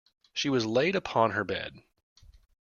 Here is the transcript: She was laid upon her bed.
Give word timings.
She 0.33 0.49
was 0.49 0.65
laid 0.65 0.95
upon 0.95 1.29
her 1.29 1.43
bed. 1.43 1.75